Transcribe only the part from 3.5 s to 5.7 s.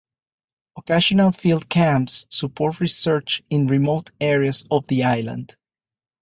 in remote areas of the island.